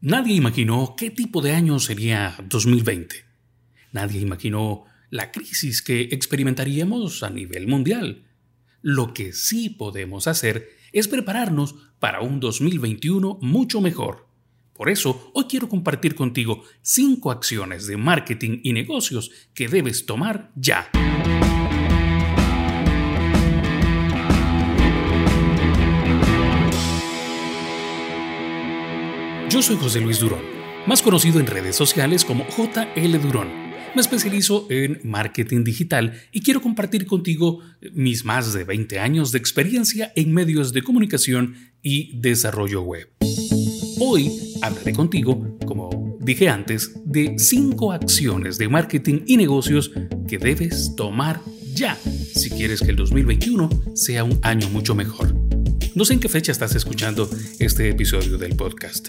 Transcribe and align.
Nadie 0.00 0.36
imaginó 0.36 0.94
qué 0.96 1.10
tipo 1.10 1.42
de 1.42 1.52
año 1.52 1.80
sería 1.80 2.36
2020. 2.48 3.24
Nadie 3.90 4.20
imaginó 4.20 4.84
la 5.10 5.32
crisis 5.32 5.82
que 5.82 6.02
experimentaríamos 6.12 7.24
a 7.24 7.30
nivel 7.30 7.66
mundial. 7.66 8.24
Lo 8.80 9.12
que 9.12 9.32
sí 9.32 9.70
podemos 9.70 10.28
hacer 10.28 10.68
es 10.92 11.08
prepararnos 11.08 11.74
para 11.98 12.20
un 12.20 12.38
2021 12.38 13.38
mucho 13.42 13.80
mejor. 13.80 14.28
Por 14.72 14.88
eso, 14.88 15.32
hoy 15.34 15.46
quiero 15.48 15.68
compartir 15.68 16.14
contigo 16.14 16.62
cinco 16.80 17.32
acciones 17.32 17.88
de 17.88 17.96
marketing 17.96 18.60
y 18.62 18.72
negocios 18.72 19.32
que 19.52 19.66
debes 19.66 20.06
tomar 20.06 20.52
ya. 20.54 20.88
Yo 29.50 29.62
soy 29.62 29.76
José 29.76 30.02
Luis 30.02 30.18
Durón, 30.18 30.42
más 30.86 31.00
conocido 31.00 31.40
en 31.40 31.46
redes 31.46 31.74
sociales 31.74 32.22
como 32.22 32.44
JL 32.48 33.18
Durón. 33.22 33.48
Me 33.94 34.02
especializo 34.02 34.66
en 34.68 35.00
marketing 35.04 35.64
digital 35.64 36.20
y 36.32 36.42
quiero 36.42 36.60
compartir 36.60 37.06
contigo 37.06 37.60
mis 37.94 38.26
más 38.26 38.52
de 38.52 38.64
20 38.64 39.00
años 39.00 39.32
de 39.32 39.38
experiencia 39.38 40.12
en 40.16 40.34
medios 40.34 40.74
de 40.74 40.82
comunicación 40.82 41.54
y 41.80 42.20
desarrollo 42.20 42.82
web. 42.82 43.08
Hoy 43.98 44.30
hablaré 44.60 44.92
contigo, 44.92 45.56
como 45.64 46.18
dije 46.20 46.50
antes, 46.50 46.92
de 47.06 47.38
5 47.38 47.92
acciones 47.92 48.58
de 48.58 48.68
marketing 48.68 49.22
y 49.26 49.38
negocios 49.38 49.90
que 50.28 50.36
debes 50.36 50.94
tomar 50.94 51.40
ya 51.72 51.96
si 51.96 52.50
quieres 52.50 52.82
que 52.82 52.90
el 52.90 52.96
2021 52.96 53.70
sea 53.94 54.24
un 54.24 54.38
año 54.42 54.68
mucho 54.68 54.94
mejor. 54.94 55.34
No 55.98 56.04
sé 56.04 56.14
en 56.14 56.20
qué 56.20 56.28
fecha 56.28 56.52
estás 56.52 56.76
escuchando 56.76 57.28
este 57.58 57.88
episodio 57.88 58.38
del 58.38 58.54
podcast, 58.54 59.08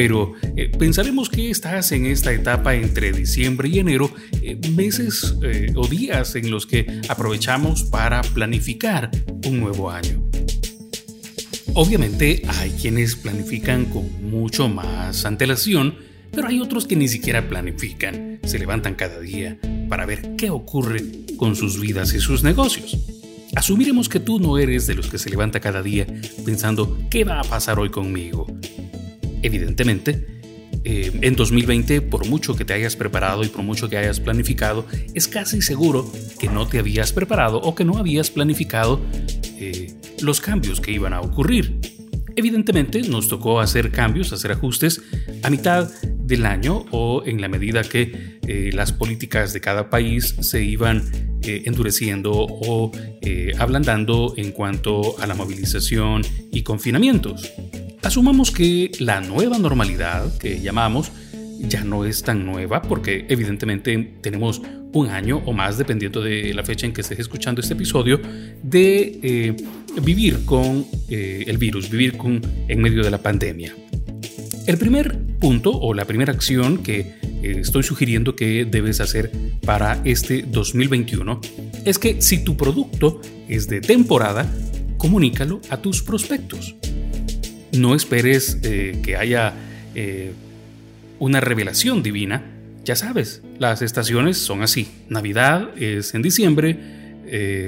pero 0.00 0.32
eh, 0.56 0.72
pensaremos 0.78 1.28
que 1.28 1.50
estás 1.50 1.92
en 1.92 2.06
esta 2.06 2.32
etapa 2.32 2.74
entre 2.74 3.12
diciembre 3.12 3.68
y 3.68 3.80
enero, 3.80 4.10
eh, 4.40 4.58
meses 4.70 5.34
eh, 5.42 5.74
o 5.76 5.86
días 5.86 6.36
en 6.36 6.50
los 6.50 6.64
que 6.64 7.02
aprovechamos 7.10 7.84
para 7.84 8.22
planificar 8.22 9.10
un 9.44 9.60
nuevo 9.60 9.90
año. 9.90 10.22
Obviamente 11.74 12.40
hay 12.48 12.70
quienes 12.70 13.14
planifican 13.14 13.84
con 13.84 14.30
mucho 14.30 14.70
más 14.70 15.26
antelación, 15.26 15.96
pero 16.32 16.48
hay 16.48 16.60
otros 16.60 16.86
que 16.86 16.96
ni 16.96 17.06
siquiera 17.06 17.46
planifican, 17.46 18.40
se 18.42 18.58
levantan 18.58 18.94
cada 18.94 19.20
día 19.20 19.58
para 19.90 20.06
ver 20.06 20.34
qué 20.38 20.48
ocurre 20.48 21.04
con 21.36 21.56
sus 21.56 21.78
vidas 21.78 22.14
y 22.14 22.20
sus 22.20 22.42
negocios. 22.42 22.96
Asumiremos 23.54 24.08
que 24.08 24.20
tú 24.20 24.40
no 24.40 24.56
eres 24.56 24.86
de 24.86 24.94
los 24.94 25.08
que 25.08 25.18
se 25.18 25.28
levanta 25.28 25.60
cada 25.60 25.82
día 25.82 26.06
pensando 26.44 26.98
qué 27.10 27.24
va 27.24 27.40
a 27.40 27.44
pasar 27.44 27.78
hoy 27.78 27.90
conmigo. 27.90 28.46
Evidentemente, 29.42 30.40
eh, 30.84 31.12
en 31.20 31.36
2020, 31.36 32.00
por 32.00 32.26
mucho 32.26 32.56
que 32.56 32.64
te 32.64 32.72
hayas 32.72 32.96
preparado 32.96 33.44
y 33.44 33.48
por 33.48 33.62
mucho 33.62 33.88
que 33.88 33.98
hayas 33.98 34.18
planificado, 34.18 34.86
es 35.14 35.28
casi 35.28 35.60
seguro 35.60 36.10
que 36.38 36.48
no 36.48 36.66
te 36.66 36.78
habías 36.78 37.12
preparado 37.12 37.60
o 37.60 37.74
que 37.74 37.84
no 37.84 37.98
habías 37.98 38.30
planificado 38.30 39.00
eh, 39.58 39.92
los 40.22 40.40
cambios 40.40 40.80
que 40.80 40.92
iban 40.92 41.12
a 41.12 41.20
ocurrir. 41.20 41.80
Evidentemente, 42.36 43.02
nos 43.02 43.28
tocó 43.28 43.60
hacer 43.60 43.90
cambios, 43.90 44.32
hacer 44.32 44.52
ajustes 44.52 45.02
a 45.42 45.50
mitad 45.50 45.90
del 46.02 46.46
año 46.46 46.86
o 46.92 47.24
en 47.26 47.42
la 47.42 47.48
medida 47.48 47.82
que 47.82 48.38
eh, 48.46 48.70
las 48.72 48.92
políticas 48.92 49.52
de 49.52 49.60
cada 49.60 49.90
país 49.90 50.36
se 50.40 50.64
iban 50.64 51.28
endureciendo 51.42 52.32
o 52.32 52.92
ablandando 53.58 54.34
en 54.36 54.52
cuanto 54.52 55.18
a 55.18 55.26
la 55.26 55.34
movilización 55.34 56.20
y 56.52 56.62
confinamientos. 56.62 57.50
Asumamos 58.02 58.50
que 58.50 58.90
la 58.98 59.20
nueva 59.20 59.58
normalidad 59.58 60.36
que 60.38 60.60
llamamos 60.60 61.12
ya 61.60 61.84
no 61.84 62.04
es 62.04 62.22
tan 62.22 62.46
nueva 62.46 62.82
porque 62.82 63.26
evidentemente 63.28 64.14
tenemos 64.20 64.62
un 64.92 65.08
año 65.08 65.42
o 65.46 65.52
más, 65.52 65.78
dependiendo 65.78 66.20
de 66.22 66.54
la 66.54 66.64
fecha 66.64 66.86
en 66.86 66.92
que 66.92 67.02
estés 67.02 67.18
escuchando 67.18 67.60
este 67.60 67.74
episodio, 67.74 68.20
de 68.62 69.54
vivir 70.02 70.44
con 70.44 70.86
el 71.08 71.58
virus, 71.58 71.90
vivir 71.90 72.16
con, 72.16 72.40
en 72.66 72.80
medio 72.80 73.04
de 73.04 73.10
la 73.10 73.18
pandemia. 73.18 73.74
El 74.66 74.78
primer 74.78 75.18
punto 75.40 75.72
o 75.72 75.94
la 75.94 76.04
primera 76.04 76.32
acción 76.32 76.82
que 76.82 77.00
eh, 77.00 77.56
estoy 77.60 77.82
sugiriendo 77.82 78.36
que 78.36 78.64
debes 78.64 79.00
hacer 79.00 79.30
para 79.64 80.00
este 80.04 80.42
2021 80.42 81.40
es 81.84 81.98
que 81.98 82.20
si 82.20 82.44
tu 82.44 82.56
producto 82.56 83.20
es 83.48 83.68
de 83.68 83.80
temporada, 83.80 84.46
comunícalo 84.98 85.60
a 85.70 85.78
tus 85.78 86.02
prospectos. 86.02 86.76
No 87.72 87.94
esperes 87.94 88.58
eh, 88.62 89.00
que 89.02 89.16
haya 89.16 89.54
eh, 89.94 90.32
una 91.18 91.40
revelación 91.40 92.02
divina. 92.02 92.42
Ya 92.84 92.96
sabes, 92.96 93.42
las 93.58 93.82
estaciones 93.82 94.38
son 94.38 94.62
así. 94.62 94.88
Navidad 95.08 95.70
es 95.76 96.14
en 96.14 96.22
diciembre, 96.22 97.10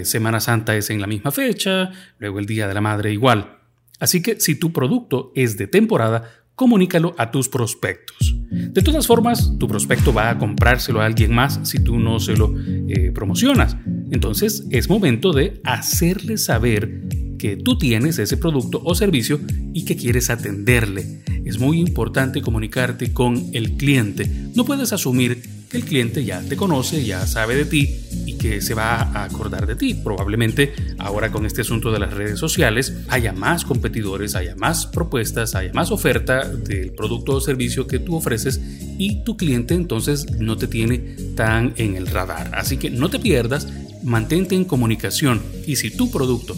Semana 0.04 0.40
Santa 0.40 0.74
es 0.74 0.90
en 0.90 1.00
la 1.00 1.06
misma 1.06 1.30
fecha, 1.30 1.90
luego 2.18 2.40
el 2.40 2.46
Día 2.46 2.66
de 2.66 2.74
la 2.74 2.80
Madre 2.80 3.12
igual. 3.12 3.58
Así 4.00 4.20
que 4.20 4.40
si 4.40 4.56
tu 4.56 4.72
producto 4.72 5.30
es 5.36 5.56
de 5.56 5.68
temporada, 5.68 6.42
comunícalo 6.54 7.14
a 7.18 7.30
tus 7.30 7.48
prospectos. 7.48 8.36
De 8.50 8.82
todas 8.82 9.06
formas, 9.06 9.56
tu 9.58 9.66
prospecto 9.66 10.12
va 10.12 10.30
a 10.30 10.38
comprárselo 10.38 11.00
a 11.00 11.06
alguien 11.06 11.34
más 11.34 11.60
si 11.64 11.78
tú 11.78 11.98
no 11.98 12.20
se 12.20 12.36
lo 12.36 12.54
eh, 12.88 13.10
promocionas. 13.14 13.76
Entonces 14.10 14.66
es 14.70 14.88
momento 14.88 15.32
de 15.32 15.60
hacerle 15.64 16.36
saber 16.36 17.02
que 17.42 17.56
tú 17.56 17.76
tienes 17.76 18.20
ese 18.20 18.36
producto 18.36 18.80
o 18.84 18.94
servicio 18.94 19.40
y 19.74 19.84
que 19.84 19.96
quieres 19.96 20.30
atenderle. 20.30 21.24
Es 21.44 21.58
muy 21.58 21.80
importante 21.80 22.40
comunicarte 22.40 23.12
con 23.12 23.50
el 23.52 23.72
cliente. 23.72 24.30
No 24.54 24.64
puedes 24.64 24.92
asumir 24.92 25.42
que 25.68 25.76
el 25.76 25.84
cliente 25.84 26.24
ya 26.24 26.40
te 26.40 26.56
conoce, 26.56 27.04
ya 27.04 27.26
sabe 27.26 27.56
de 27.56 27.64
ti 27.64 27.96
y 28.26 28.34
que 28.34 28.60
se 28.60 28.74
va 28.74 28.94
a 28.94 29.24
acordar 29.24 29.66
de 29.66 29.74
ti. 29.74 29.94
Probablemente 29.94 30.72
ahora 30.98 31.32
con 31.32 31.44
este 31.44 31.62
asunto 31.62 31.90
de 31.90 31.98
las 31.98 32.12
redes 32.12 32.38
sociales 32.38 32.94
haya 33.08 33.32
más 33.32 33.64
competidores, 33.64 34.36
haya 34.36 34.54
más 34.54 34.86
propuestas, 34.86 35.56
haya 35.56 35.72
más 35.72 35.90
oferta 35.90 36.48
del 36.48 36.92
producto 36.92 37.32
o 37.32 37.40
servicio 37.40 37.88
que 37.88 37.98
tú 37.98 38.14
ofreces 38.14 38.60
y 38.98 39.24
tu 39.24 39.36
cliente 39.36 39.74
entonces 39.74 40.30
no 40.38 40.56
te 40.56 40.68
tiene 40.68 41.16
tan 41.34 41.74
en 41.76 41.96
el 41.96 42.06
radar. 42.06 42.52
Así 42.54 42.76
que 42.76 42.88
no 42.88 43.10
te 43.10 43.18
pierdas, 43.18 43.66
mantente 44.04 44.54
en 44.54 44.64
comunicación 44.64 45.42
y 45.66 45.74
si 45.74 45.90
tu 45.90 46.08
producto 46.08 46.54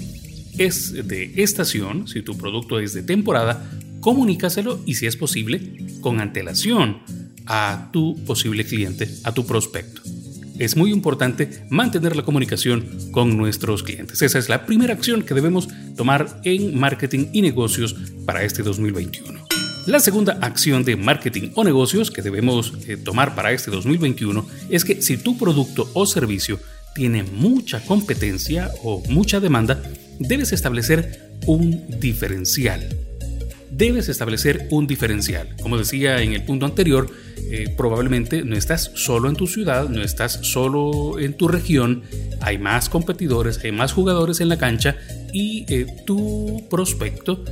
es 0.59 1.09
de 1.09 1.33
estación, 1.37 2.07
si 2.09 2.23
tu 2.23 2.37
producto 2.37 2.79
es 2.79 2.95
de 2.95 3.03
temporada, 3.03 3.71
comunícaselo 4.01 4.81
y 4.87 4.95
si 4.95 5.07
es 5.07 5.17
posible, 5.17 5.77
con 6.01 6.21
antelación 6.21 6.99
a 7.47 7.91
tu 7.93 8.23
posible 8.25 8.65
cliente, 8.65 9.09
a 9.25 9.33
tu 9.33 9.47
prospecto. 9.47 10.03
Es 10.59 10.77
muy 10.77 10.93
importante 10.93 11.67
mantener 11.69 12.15
la 12.15 12.23
comunicación 12.23 12.87
con 13.11 13.37
nuestros 13.37 13.83
clientes. 13.83 14.23
Esa 14.23 14.39
es 14.39 14.49
la 14.49 14.67
primera 14.67 14.95
acción 14.95 15.23
que 15.23 15.35
debemos 15.35 15.69
tomar 15.97 16.41
en 16.45 16.79
marketing 16.79 17.27
y 17.33 17.43
negocios 17.43 17.97
para 18.25 18.45
este 18.45 18.63
2021. 18.63 19.45
La 19.87 20.01
segunda 20.01 20.39
acción 20.41 20.85
de 20.85 20.97
marketing 20.97 21.51
o 21.57 21.65
negocios 21.65 22.11
que 22.11 22.23
debemos 22.23 22.73
eh, 22.87 22.97
tomar 22.97 23.35
para 23.35 23.53
este 23.53 23.71
2021 23.71 24.47
es 24.71 24.85
que 24.85 25.03
si 25.03 25.19
tu 25.19 25.37
producto 25.37 25.91
o 25.93 26.07
servicio 26.07 26.59
tiene 26.95 27.23
mucha 27.23 27.81
competencia 27.81 28.71
o 28.83 29.03
mucha 29.09 29.41
demanda, 29.41 29.83
debes 30.19 30.53
establecer 30.53 31.39
un 31.47 31.85
diferencial. 32.01 32.89
Debes 33.71 34.09
establecer 34.09 34.69
un 34.71 34.87
diferencial. 34.87 35.57
Como 35.61 35.77
decía 35.77 36.23
en 36.23 36.33
el 36.33 36.45
punto 36.45 36.65
anterior, 36.65 37.11
eh, 37.51 37.75
probablemente 37.77 38.45
no 38.45 38.57
estás 38.57 38.93
solo 38.95 39.29
en 39.29 39.37
tu 39.37 39.47
ciudad, 39.47 39.89
no 39.89 40.03
estás 40.03 40.41
solo 40.43 41.19
en 41.19 41.35
tu 41.35 41.49
región, 41.49 42.03
hay 42.41 42.59
más 42.59 42.89
competidores, 42.89 43.59
hay 43.65 43.73
más 43.73 43.93
jugadores 43.93 44.41
en 44.41 44.49
la 44.49 44.59
cancha 44.59 44.97
y 45.33 45.67
eh, 45.69 45.87
tu 46.07 46.67
prospecto 46.71 47.45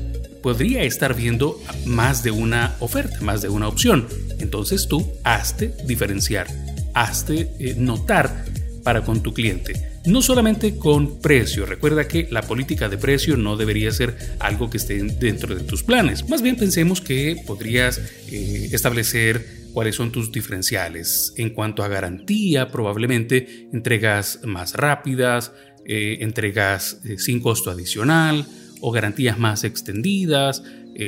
podría 0.43 0.83
estar 0.83 1.15
viendo 1.15 1.61
más 1.87 2.23
de 2.23 2.31
una 2.31 2.77
oferta, 2.81 3.21
más 3.21 3.43
de 3.43 3.49
una 3.49 3.69
opción. 3.69 4.07
Entonces 4.39 4.89
tú 4.89 5.07
hazte 5.25 5.75
diferenciar, 5.87 6.47
hazte 6.95 7.51
eh, 7.59 7.75
notar 7.77 8.45
para 8.83 9.03
con 9.03 9.23
tu 9.23 9.33
cliente. 9.33 9.93
No 10.05 10.21
solamente 10.21 10.77
con 10.77 11.21
precio, 11.21 11.65
recuerda 11.65 12.09
que 12.09 12.27
la 12.31 12.43
política 12.43 12.89
de 12.89 12.99
precio 12.99 13.37
no 13.37 13.57
debería 13.57 13.93
ser 13.93 14.17
algo 14.41 14.69
que 14.69 14.79
esté 14.79 15.01
dentro 15.01 15.55
de 15.55 15.63
tus 15.63 15.85
planes. 15.85 16.29
Más 16.29 16.43
bien 16.43 16.57
pensemos 16.57 17.01
que 17.01 17.37
podrías 17.47 17.99
eh, 18.29 18.69
establecer 18.73 19.63
cuáles 19.73 19.95
son 19.95 20.11
tus 20.11 20.33
diferenciales. 20.33 21.33
En 21.37 21.51
cuanto 21.51 21.85
a 21.85 21.89
garantía, 21.89 22.69
probablemente 22.69 23.69
entregas 23.73 24.41
más 24.45 24.75
rápidas, 24.75 25.53
eh, 25.87 26.19
entregas 26.21 27.01
eh, 27.05 27.19
sin 27.19 27.41
costo 27.41 27.71
adicional 27.71 28.45
o 28.81 28.91
garantías 28.91 29.39
más 29.39 29.63
extendidas, 29.65 30.63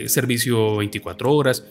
servicio 0.07 0.77
24 0.77 1.31
horas. 1.31 1.65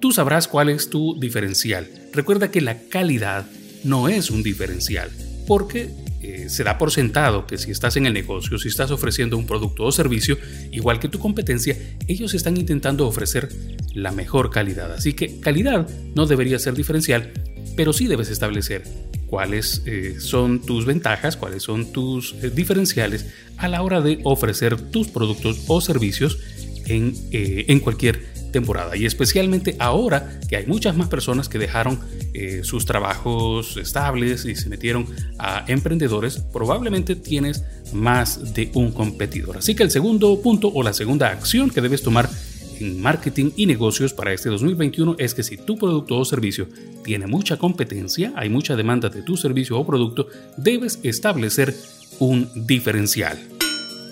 Tú 0.00 0.10
sabrás 0.10 0.48
cuál 0.48 0.70
es 0.70 0.88
tu 0.90 1.20
diferencial. 1.20 1.88
Recuerda 2.12 2.50
que 2.50 2.60
la 2.60 2.80
calidad 2.88 3.46
no 3.84 4.08
es 4.08 4.30
un 4.30 4.42
diferencial 4.42 5.10
porque 5.46 5.90
eh, 6.22 6.48
se 6.48 6.64
da 6.64 6.78
por 6.78 6.90
sentado 6.90 7.46
que 7.46 7.58
si 7.58 7.70
estás 7.70 7.96
en 7.96 8.06
el 8.06 8.14
negocio, 8.14 8.58
si 8.58 8.68
estás 8.68 8.90
ofreciendo 8.90 9.36
un 9.36 9.46
producto 9.46 9.84
o 9.84 9.92
servicio, 9.92 10.38
igual 10.72 10.98
que 10.98 11.08
tu 11.08 11.18
competencia, 11.18 11.76
ellos 12.08 12.32
están 12.32 12.56
intentando 12.56 13.06
ofrecer 13.06 13.50
la 13.92 14.10
mejor 14.10 14.50
calidad. 14.50 14.90
Así 14.92 15.12
que 15.12 15.38
calidad 15.40 15.86
no 16.14 16.24
debería 16.24 16.58
ser 16.58 16.72
diferencial, 16.72 17.30
pero 17.76 17.92
sí 17.92 18.06
debes 18.06 18.30
establecer 18.30 18.84
cuáles 19.26 19.82
eh, 19.84 20.16
son 20.18 20.62
tus 20.62 20.86
ventajas, 20.86 21.36
cuáles 21.36 21.62
son 21.62 21.92
tus 21.92 22.34
eh, 22.42 22.50
diferenciales 22.50 23.26
a 23.58 23.68
la 23.68 23.82
hora 23.82 24.00
de 24.00 24.20
ofrecer 24.24 24.80
tus 24.80 25.08
productos 25.08 25.64
o 25.66 25.82
servicios 25.82 26.38
en, 26.86 27.14
en 27.32 27.80
cualquier 27.80 28.33
temporada 28.54 28.96
y 28.96 29.04
especialmente 29.04 29.76
ahora 29.78 30.38
que 30.48 30.56
hay 30.56 30.66
muchas 30.66 30.96
más 30.96 31.08
personas 31.08 31.48
que 31.48 31.58
dejaron 31.58 31.98
eh, 32.32 32.60
sus 32.62 32.86
trabajos 32.86 33.76
estables 33.76 34.44
y 34.46 34.54
se 34.54 34.68
metieron 34.70 35.06
a 35.38 35.64
emprendedores, 35.66 36.38
probablemente 36.38 37.16
tienes 37.16 37.64
más 37.92 38.54
de 38.54 38.70
un 38.74 38.92
competidor. 38.92 39.58
Así 39.58 39.74
que 39.74 39.82
el 39.82 39.90
segundo 39.90 40.40
punto 40.40 40.70
o 40.72 40.82
la 40.82 40.92
segunda 40.92 41.28
acción 41.28 41.68
que 41.68 41.80
debes 41.80 42.02
tomar 42.02 42.30
en 42.80 43.00
marketing 43.00 43.50
y 43.56 43.66
negocios 43.66 44.12
para 44.14 44.32
este 44.32 44.48
2021 44.48 45.16
es 45.18 45.34
que 45.34 45.42
si 45.42 45.56
tu 45.56 45.76
producto 45.76 46.16
o 46.16 46.24
servicio 46.24 46.68
tiene 47.02 47.26
mucha 47.26 47.56
competencia, 47.56 48.32
hay 48.36 48.48
mucha 48.48 48.76
demanda 48.76 49.08
de 49.08 49.22
tu 49.22 49.36
servicio 49.36 49.78
o 49.78 49.86
producto, 49.86 50.28
debes 50.56 51.00
establecer 51.02 51.74
un 52.20 52.48
diferencial. 52.54 53.53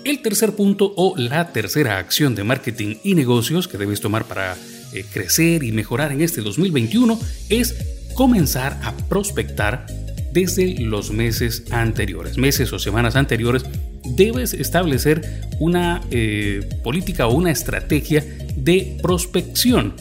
El 0.03 0.21
tercer 0.21 0.53
punto 0.53 0.93
o 0.97 1.15
la 1.17 1.53
tercera 1.53 1.97
acción 1.97 2.35
de 2.35 2.43
marketing 2.43 2.97
y 3.05 3.15
negocios 3.15 3.69
que 3.69 3.77
debes 3.77 4.01
tomar 4.01 4.25
para 4.25 4.57
eh, 4.91 5.05
crecer 5.13 5.63
y 5.63 5.71
mejorar 5.71 6.11
en 6.11 6.21
este 6.21 6.41
2021 6.41 7.17
es 7.47 7.73
comenzar 8.13 8.77
a 8.83 8.91
prospectar 9.07 9.85
desde 10.33 10.77
los 10.79 11.11
meses 11.11 11.63
anteriores, 11.71 12.37
meses 12.37 12.73
o 12.73 12.79
semanas 12.79 13.15
anteriores. 13.15 13.63
Debes 14.03 14.53
establecer 14.53 15.41
una 15.59 16.01
eh, 16.11 16.67
política 16.83 17.27
o 17.27 17.35
una 17.35 17.51
estrategia 17.51 18.25
de 18.57 18.97
prospección. 19.01 19.93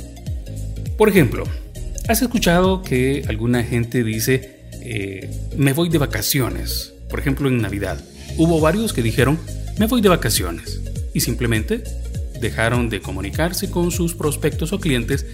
Por 0.98 1.10
ejemplo, 1.10 1.44
¿has 2.08 2.22
escuchado 2.22 2.82
que 2.82 3.24
alguna 3.28 3.62
gente 3.62 4.02
dice, 4.02 4.58
eh, 4.80 5.30
me 5.56 5.72
voy 5.74 5.90
de 5.90 5.98
vacaciones? 5.98 6.92
Por 7.08 7.20
ejemplo, 7.20 7.48
en 7.48 7.62
Navidad. 7.62 8.04
Hubo 8.36 8.60
varios 8.60 8.92
que 8.92 9.02
dijeron, 9.02 9.38
me 9.78 9.86
voy 9.86 10.00
de 10.00 10.08
vacaciones. 10.08 10.80
Y 11.14 11.20
simplemente 11.20 11.84
dejaron 12.40 12.88
de 12.88 13.00
comunicarse 13.00 13.70
con 13.70 13.90
sus 13.90 14.14
prospectos 14.14 14.72
o 14.72 14.80
clientes 14.80 15.24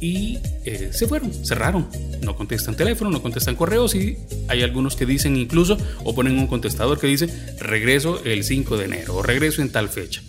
y 0.00 0.38
eh, 0.64 0.90
se 0.92 1.06
fueron, 1.06 1.32
cerraron. 1.32 1.88
No 2.22 2.36
contestan 2.36 2.76
teléfono, 2.76 3.10
no 3.10 3.22
contestan 3.22 3.56
correos 3.56 3.94
y 3.94 4.16
hay 4.48 4.62
algunos 4.62 4.96
que 4.96 5.06
dicen 5.06 5.36
incluso 5.36 5.76
o 6.04 6.14
ponen 6.14 6.38
un 6.38 6.46
contestador 6.46 6.98
que 6.98 7.06
dice 7.06 7.28
regreso 7.60 8.22
el 8.24 8.44
5 8.44 8.76
de 8.76 8.84
enero 8.84 9.16
o 9.16 9.22
regreso 9.22 9.62
en 9.62 9.70
tal 9.70 9.88
fecha. 9.88 10.22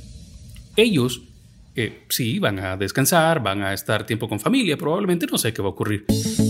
Ellos 0.75 1.21
eh, 1.75 2.04
sí 2.09 2.39
van 2.39 2.59
a 2.59 2.77
descansar, 2.77 3.42
van 3.42 3.63
a 3.63 3.74
estar 3.74 4.06
tiempo 4.06 4.30
con 4.30 4.39
familia, 4.39 4.77
probablemente 4.77 5.27
no 5.27 5.38
sé 5.38 5.54
qué 5.54 5.62
va 5.62 5.69
a 5.69 5.71
ocurrir. 5.71 6.06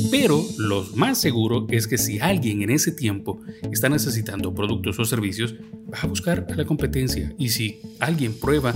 Pero 0.09 0.45
lo 0.57 0.85
más 0.95 1.19
seguro 1.19 1.67
es 1.69 1.87
que 1.87 1.97
si 1.97 2.19
alguien 2.19 2.61
en 2.61 2.69
ese 2.69 2.91
tiempo 2.91 3.41
está 3.71 3.89
necesitando 3.89 4.53
productos 4.53 4.99
o 4.99 5.05
servicios, 5.05 5.55
va 5.91 5.99
a 6.01 6.07
buscar 6.07 6.47
a 6.49 6.55
la 6.55 6.65
competencia. 6.65 7.33
Y 7.37 7.49
si 7.49 7.81
alguien 7.99 8.33
prueba 8.33 8.75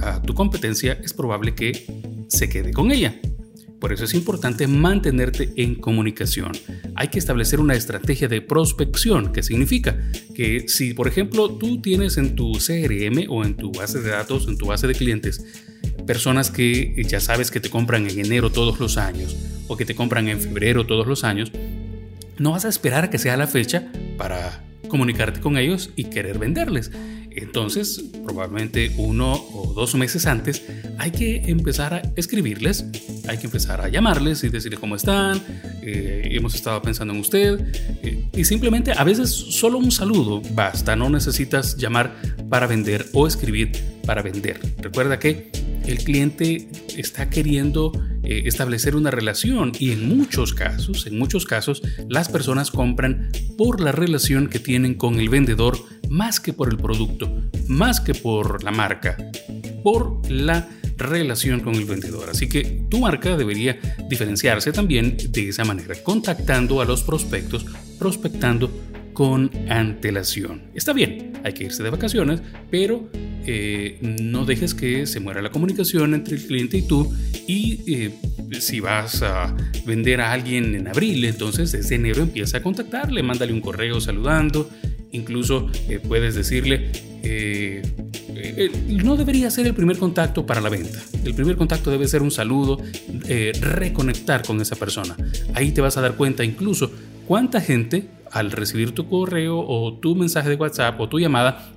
a 0.00 0.22
tu 0.22 0.34
competencia, 0.34 0.94
es 1.02 1.12
probable 1.12 1.54
que 1.54 1.86
se 2.28 2.48
quede 2.48 2.72
con 2.72 2.90
ella. 2.90 3.20
Por 3.80 3.92
eso 3.92 4.04
es 4.04 4.14
importante 4.14 4.68
mantenerte 4.68 5.52
en 5.56 5.74
comunicación. 5.74 6.52
Hay 6.94 7.08
que 7.08 7.18
establecer 7.18 7.58
una 7.58 7.74
estrategia 7.74 8.28
de 8.28 8.40
prospección, 8.40 9.32
que 9.32 9.42
significa 9.42 9.98
que 10.34 10.68
si, 10.68 10.94
por 10.94 11.08
ejemplo, 11.08 11.50
tú 11.50 11.80
tienes 11.80 12.16
en 12.16 12.36
tu 12.36 12.52
CRM 12.52 13.26
o 13.28 13.44
en 13.44 13.56
tu 13.56 13.72
base 13.72 14.00
de 14.00 14.10
datos, 14.10 14.46
en 14.46 14.56
tu 14.56 14.66
base 14.66 14.86
de 14.86 14.94
clientes, 14.94 15.44
personas 16.06 16.50
que 16.50 16.94
ya 17.08 17.18
sabes 17.18 17.50
que 17.50 17.58
te 17.58 17.70
compran 17.70 18.08
en 18.08 18.20
enero 18.20 18.50
todos 18.50 18.78
los 18.78 18.98
años 18.98 19.36
o 19.68 19.76
que 19.76 19.84
te 19.84 19.94
compran 19.94 20.28
en 20.28 20.40
febrero 20.40 20.86
todos 20.86 21.06
los 21.06 21.24
años, 21.24 21.52
no 22.38 22.52
vas 22.52 22.64
a 22.64 22.68
esperar 22.68 23.04
a 23.04 23.10
que 23.10 23.18
sea 23.18 23.36
la 23.36 23.46
fecha 23.46 23.90
para 24.16 24.62
comunicarte 24.88 25.40
con 25.40 25.56
ellos 25.56 25.90
y 25.96 26.04
querer 26.04 26.38
venderles. 26.38 26.90
Entonces, 27.34 28.04
probablemente 28.24 28.92
uno 28.98 29.32
o 29.32 29.72
dos 29.72 29.94
meses 29.94 30.26
antes, 30.26 30.62
hay 30.98 31.12
que 31.12 31.36
empezar 31.46 31.94
a 31.94 32.02
escribirles, 32.16 32.84
hay 33.26 33.38
que 33.38 33.46
empezar 33.46 33.80
a 33.80 33.88
llamarles 33.88 34.44
y 34.44 34.50
decirles 34.50 34.78
cómo 34.78 34.96
están, 34.96 35.40
eh, 35.82 36.28
hemos 36.32 36.54
estado 36.54 36.82
pensando 36.82 37.14
en 37.14 37.20
usted, 37.20 37.58
eh, 38.02 38.28
y 38.34 38.44
simplemente 38.44 38.92
a 38.94 39.02
veces 39.04 39.30
solo 39.30 39.78
un 39.78 39.90
saludo 39.90 40.42
basta, 40.54 40.94
no 40.94 41.08
necesitas 41.08 41.76
llamar 41.76 42.14
para 42.50 42.66
vender 42.66 43.06
o 43.14 43.26
escribir 43.26 43.72
para 44.04 44.20
vender. 44.20 44.60
Recuerda 44.78 45.18
que 45.18 45.50
el 45.86 45.98
cliente 45.98 46.68
está 46.96 47.30
queriendo 47.30 47.92
eh, 48.32 48.42
establecer 48.46 48.96
una 48.96 49.10
relación 49.10 49.72
y 49.78 49.90
en 49.90 50.16
muchos 50.16 50.54
casos, 50.54 51.06
en 51.06 51.18
muchos 51.18 51.44
casos, 51.44 51.82
las 52.08 52.30
personas 52.30 52.70
compran 52.70 53.30
por 53.58 53.80
la 53.80 53.92
relación 53.92 54.48
que 54.48 54.58
tienen 54.58 54.94
con 54.94 55.20
el 55.20 55.28
vendedor 55.28 55.76
más 56.08 56.40
que 56.40 56.54
por 56.54 56.70
el 56.70 56.78
producto, 56.78 57.30
más 57.68 58.00
que 58.00 58.14
por 58.14 58.64
la 58.64 58.70
marca, 58.70 59.18
por 59.82 60.30
la 60.30 60.66
relación 60.96 61.60
con 61.60 61.74
el 61.74 61.84
vendedor. 61.84 62.30
Así 62.30 62.48
que 62.48 62.84
tu 62.88 63.00
marca 63.00 63.36
debería 63.36 63.78
diferenciarse 64.08 64.72
también 64.72 65.18
de 65.30 65.48
esa 65.48 65.64
manera, 65.64 65.94
contactando 66.02 66.80
a 66.80 66.86
los 66.86 67.02
prospectos, 67.02 67.66
prospectando 67.98 68.70
con 69.22 69.52
antelación. 69.68 70.62
Está 70.74 70.92
bien, 70.92 71.34
hay 71.44 71.52
que 71.52 71.62
irse 71.62 71.84
de 71.84 71.90
vacaciones, 71.90 72.42
pero 72.72 73.08
eh, 73.46 73.96
no 74.00 74.44
dejes 74.44 74.74
que 74.74 75.06
se 75.06 75.20
muera 75.20 75.40
la 75.40 75.50
comunicación 75.50 76.14
entre 76.14 76.34
el 76.34 76.44
cliente 76.44 76.78
y 76.78 76.82
tú 76.82 77.08
y 77.46 77.82
eh, 77.86 78.10
si 78.58 78.80
vas 78.80 79.22
a 79.22 79.56
vender 79.86 80.22
a 80.22 80.32
alguien 80.32 80.74
en 80.74 80.88
abril, 80.88 81.24
entonces 81.24 81.70
desde 81.70 81.94
enero 81.94 82.20
empieza 82.20 82.56
a 82.56 82.62
contactarle, 82.64 83.22
mándale 83.22 83.52
un 83.52 83.60
correo 83.60 84.00
saludando, 84.00 84.68
incluso 85.12 85.70
eh, 85.88 86.00
puedes 86.00 86.34
decirle, 86.34 86.90
no 89.04 89.16
debería 89.16 89.52
ser 89.52 89.68
el 89.68 89.74
primer 89.74 89.98
contacto 89.98 90.44
para 90.44 90.60
la 90.60 90.68
venta, 90.68 90.98
el 91.24 91.34
primer 91.34 91.54
contacto 91.54 91.92
debe 91.92 92.08
ser 92.08 92.22
un 92.22 92.32
saludo, 92.32 92.82
reconectar 93.60 94.42
con 94.44 94.60
esa 94.60 94.74
persona. 94.74 95.16
Ahí 95.54 95.70
te 95.70 95.80
vas 95.80 95.96
a 95.96 96.00
dar 96.00 96.16
cuenta 96.16 96.42
incluso 96.42 96.90
cuánta 97.28 97.60
gente 97.60 98.08
al 98.32 98.50
recibir 98.50 98.92
tu 98.92 99.08
correo 99.08 99.58
o 99.58 99.98
tu 99.98 100.14
mensaje 100.14 100.48
de 100.48 100.56
WhatsApp 100.56 100.98
o 101.00 101.08
tu 101.08 101.18
llamada 101.18 101.72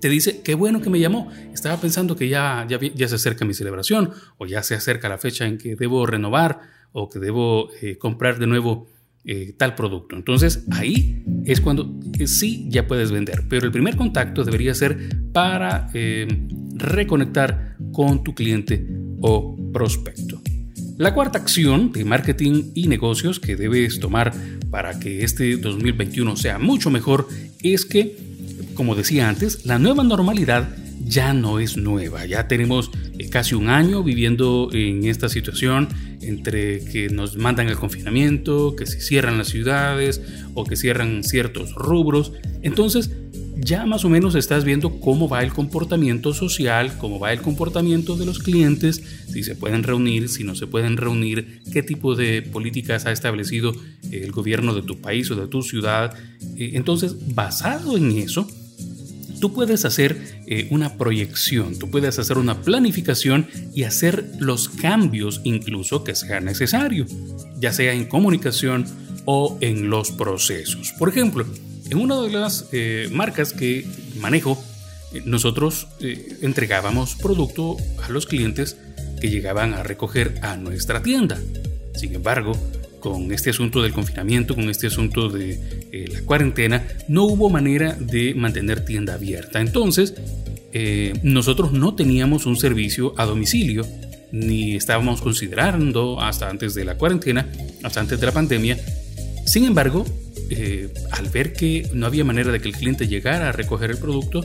te 0.00 0.08
dice, 0.08 0.42
qué 0.42 0.54
bueno 0.54 0.80
que 0.80 0.90
me 0.90 1.00
llamó, 1.00 1.30
estaba 1.52 1.78
pensando 1.78 2.16
que 2.16 2.28
ya, 2.28 2.66
ya, 2.68 3.08
se 3.08 3.14
acerca 3.14 3.44
mi 3.44 3.54
celebración 3.54 4.12
o 4.38 4.46
ya 4.46 4.62
se 4.62 4.74
acerca 4.74 5.08
la 5.08 5.18
fecha 5.18 5.46
en 5.46 5.58
que 5.58 5.74
debo 5.74 6.06
renovar 6.06 6.60
o 6.92 7.08
que 7.08 7.18
debo 7.18 7.70
eh, 7.80 7.96
comprar 7.96 8.38
de 8.38 8.46
nuevo 8.46 8.88
eh, 9.24 9.54
tal 9.56 9.74
producto. 9.74 10.14
Entonces 10.14 10.64
ahí 10.70 11.24
es 11.44 11.60
cuando 11.60 11.98
eh, 12.18 12.26
sí 12.26 12.66
ya 12.68 12.86
puedes 12.86 13.10
vender, 13.10 13.44
pero 13.48 13.66
el 13.66 13.72
primer 13.72 13.96
contacto 13.96 14.44
debería 14.44 14.74
ser 14.74 14.96
para 15.32 15.90
reconectar 16.74 17.76
con 17.92 18.22
tu 18.22 18.34
cliente 18.34 18.86
o 19.22 19.56
prospecto. 19.72 20.35
La 20.96 21.12
cuarta 21.12 21.38
acción 21.38 21.92
de 21.92 22.04
marketing 22.04 22.70
y 22.74 22.88
negocios 22.88 23.38
que 23.38 23.56
debes 23.56 24.00
tomar 24.00 24.32
para 24.70 24.98
que 24.98 25.24
este 25.24 25.56
2021 25.56 26.36
sea 26.36 26.58
mucho 26.58 26.90
mejor 26.90 27.28
es 27.62 27.84
que 27.84 28.26
como 28.76 28.94
decía 28.94 29.28
antes, 29.28 29.64
la 29.64 29.78
nueva 29.78 30.04
normalidad 30.04 30.68
ya 31.04 31.32
no 31.32 31.58
es 31.58 31.76
nueva. 31.76 32.26
Ya 32.26 32.46
tenemos 32.46 32.90
eh, 33.18 33.28
casi 33.28 33.54
un 33.54 33.68
año 33.68 34.02
viviendo 34.02 34.68
en 34.72 35.04
esta 35.04 35.28
situación 35.28 35.88
entre 36.20 36.84
que 36.84 37.08
nos 37.08 37.36
mandan 37.36 37.68
el 37.68 37.76
confinamiento, 37.76 38.76
que 38.76 38.86
se 38.86 39.00
cierran 39.00 39.38
las 39.38 39.48
ciudades 39.48 40.20
o 40.54 40.64
que 40.64 40.76
cierran 40.76 41.24
ciertos 41.24 41.74
rubros. 41.74 42.32
Entonces, 42.62 43.10
ya 43.56 43.86
más 43.86 44.04
o 44.04 44.08
menos 44.08 44.34
estás 44.34 44.64
viendo 44.64 45.00
cómo 45.00 45.28
va 45.28 45.42
el 45.42 45.52
comportamiento 45.52 46.34
social, 46.34 46.96
cómo 46.98 47.18
va 47.18 47.32
el 47.32 47.40
comportamiento 47.40 48.16
de 48.16 48.26
los 48.26 48.38
clientes, 48.38 49.02
si 49.32 49.42
se 49.42 49.54
pueden 49.54 49.82
reunir, 49.82 50.28
si 50.28 50.44
no 50.44 50.54
se 50.54 50.66
pueden 50.66 50.96
reunir, 50.96 51.62
qué 51.72 51.82
tipo 51.82 52.14
de 52.14 52.42
políticas 52.42 53.06
ha 53.06 53.12
establecido 53.12 53.74
el 54.10 54.30
gobierno 54.30 54.74
de 54.74 54.82
tu 54.82 55.00
país 55.00 55.30
o 55.30 55.36
de 55.36 55.46
tu 55.48 55.62
ciudad. 55.62 56.14
Eh, 56.56 56.72
entonces, 56.74 57.34
basado 57.34 57.96
en 57.96 58.12
eso, 58.12 58.46
tú 59.40 59.52
puedes 59.52 59.84
hacer 59.84 60.42
eh, 60.46 60.68
una 60.70 60.96
proyección, 60.96 61.78
tú 61.78 61.90
puedes 61.90 62.18
hacer 62.18 62.38
una 62.38 62.60
planificación 62.60 63.46
y 63.74 63.84
hacer 63.84 64.32
los 64.38 64.68
cambios 64.68 65.40
incluso 65.44 66.04
que 66.04 66.14
sea 66.14 66.40
necesario, 66.40 67.06
ya 67.58 67.72
sea 67.72 67.92
en 67.92 68.04
comunicación 68.04 68.84
o 69.24 69.58
en 69.60 69.88
los 69.88 70.12
procesos. 70.12 70.92
Por 70.98 71.08
ejemplo, 71.08 71.46
en 71.90 71.98
una 71.98 72.20
de 72.20 72.30
las 72.30 72.68
eh, 72.72 73.08
marcas 73.12 73.52
que 73.52 73.86
manejo, 74.18 74.62
eh, 75.12 75.22
nosotros 75.24 75.88
entregábamos 76.42 77.14
producto 77.14 77.76
a 78.02 78.08
los 78.10 78.26
clientes 78.26 78.76
que 79.20 79.30
llegaban 79.30 79.74
a 79.74 79.82
recoger 79.82 80.38
a 80.42 80.56
nuestra 80.56 81.02
tienda. 81.02 81.38
Sin 81.94 82.14
embargo, 82.14 82.52
con 83.00 83.30
este 83.32 83.50
asunto 83.50 83.82
del 83.82 83.92
confinamiento, 83.92 84.54
con 84.54 84.68
este 84.68 84.88
asunto 84.88 85.28
de 85.28 85.60
eh, 85.92 86.08
la 86.12 86.22
cuarentena, 86.22 86.86
no 87.08 87.24
hubo 87.24 87.48
manera 87.48 87.96
de 87.98 88.34
mantener 88.34 88.84
tienda 88.84 89.14
abierta. 89.14 89.60
Entonces, 89.60 90.14
eh, 90.72 91.14
nosotros 91.22 91.72
no 91.72 91.94
teníamos 91.94 92.46
un 92.46 92.56
servicio 92.56 93.14
a 93.16 93.24
domicilio, 93.24 93.86
ni 94.32 94.74
estábamos 94.74 95.22
considerando 95.22 96.20
hasta 96.20 96.50
antes 96.50 96.74
de 96.74 96.84
la 96.84 96.96
cuarentena, 96.96 97.48
hasta 97.82 98.00
antes 98.00 98.18
de 98.18 98.26
la 98.26 98.32
pandemia. 98.32 98.76
Sin 99.46 99.64
embargo, 99.64 100.04
eh, 100.50 100.92
al 101.10 101.28
ver 101.28 101.52
que 101.52 101.88
no 101.92 102.06
había 102.06 102.24
manera 102.24 102.52
de 102.52 102.60
que 102.60 102.68
el 102.68 102.74
cliente 102.74 103.08
llegara 103.08 103.48
a 103.48 103.52
recoger 103.52 103.90
el 103.90 103.98
producto, 103.98 104.44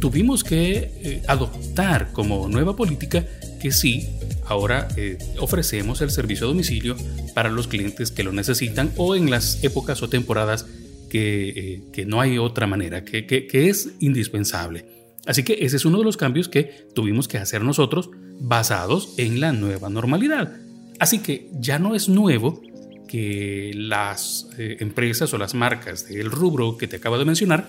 tuvimos 0.00 0.44
que 0.44 1.22
adoptar 1.26 2.12
como 2.12 2.48
nueva 2.48 2.76
política 2.76 3.24
que 3.60 3.72
sí, 3.72 4.08
ahora 4.44 4.88
ofrecemos 5.38 6.02
el 6.02 6.10
servicio 6.10 6.46
a 6.46 6.48
domicilio 6.48 6.96
para 7.34 7.48
los 7.48 7.66
clientes 7.66 8.10
que 8.10 8.22
lo 8.22 8.32
necesitan 8.32 8.92
o 8.96 9.14
en 9.14 9.30
las 9.30 9.64
épocas 9.64 10.02
o 10.02 10.08
temporadas 10.08 10.66
que, 11.10 11.82
eh, 11.94 12.04
no 12.06 12.22
hay 12.22 12.38
otra 12.38 12.66
manera, 12.66 13.04
que, 13.04 13.26
que, 13.26 13.68
es 13.68 13.90
indispensable. 14.00 14.86
Así 15.26 15.42
que 15.42 15.58
ese 15.60 15.76
es 15.76 15.84
uno 15.84 15.98
de 15.98 16.04
los 16.04 16.16
cambios 16.16 16.48
que 16.48 16.86
tuvimos 16.94 17.28
que 17.28 17.36
hacer 17.36 17.62
nosotros 17.62 18.08
basados 18.40 19.12
en 19.18 19.40
la 19.40 19.52
nueva 19.52 19.90
normalidad. 19.90 20.56
Así 20.98 21.18
que 21.18 21.50
ya 21.60 21.78
no 21.78 21.94
es 21.94 22.08
nuevo 22.08 22.62
que 23.10 23.72
las 23.74 24.46
eh, 24.56 24.76
empresas 24.78 25.34
o 25.34 25.38
las 25.38 25.52
marcas 25.54 26.06
del 26.08 26.30
rubro 26.30 26.78
que 26.78 26.86
te 26.86 26.96
acabo 26.96 27.18
de 27.18 27.24
mencionar 27.24 27.68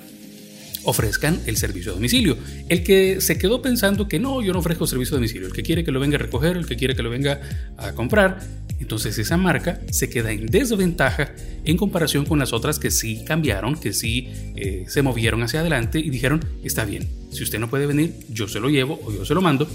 ofrezcan 0.84 1.40
el 1.48 1.58
servicio 1.58 1.92
a 1.92 1.96
domicilio. 1.96 2.38
El 2.70 2.84
que 2.84 3.22
se 3.22 3.40
quedó 3.40 3.60
pensando 3.60 4.08
que 4.08 4.20
no, 4.20 4.44
yo 4.44 4.54
no 4.54 4.60
ofrezco 4.60 4.86
servicio 4.86 5.16
a 5.16 5.18
domicilio, 5.18 5.48
el 5.48 5.54
que 5.54 5.64
quiere 5.64 5.84
que 5.84 5.92
lo 5.92 6.00
venga 6.00 6.18
a 6.18 6.20
recoger, 6.20 6.58
el 6.58 6.68
que 6.68 6.76
quiere 6.76 6.96
que 6.96 7.02
lo 7.02 7.10
venga 7.10 7.42
a 7.78 7.94
comprar, 7.94 8.40
entonces 8.80 9.18
esa 9.18 9.36
marca 9.36 9.82
se 9.90 10.12
queda 10.12 10.32
en 10.32 10.46
desventaja 10.46 11.34
en 11.66 11.76
comparación 11.76 12.26
con 12.26 12.38
las 12.38 12.54
otras 12.54 12.78
que 12.78 12.92
sí 12.92 13.24
cambiaron, 13.26 13.80
que 13.80 13.94
sí 13.94 14.28
eh, 14.56 14.86
se 14.88 15.02
movieron 15.02 15.42
hacia 15.42 15.62
adelante 15.62 15.98
y 16.00 16.12
dijeron, 16.12 16.46
está 16.64 16.86
bien, 16.86 17.08
si 17.32 17.42
usted 17.42 17.58
no 17.58 17.68
puede 17.68 17.88
venir, 17.88 18.14
yo 18.30 18.48
se 18.48 18.60
lo 18.60 18.70
llevo 18.70 19.00
o 19.04 19.12
yo 19.12 19.26
se 19.26 19.34
lo 19.34 19.42
mando. 19.42 19.68